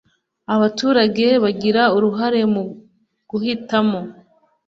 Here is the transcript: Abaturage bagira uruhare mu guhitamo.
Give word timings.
Abaturage 0.55 1.25
bagira 1.43 1.83
uruhare 1.95 2.41
mu 2.53 2.63
guhitamo. 3.29 3.99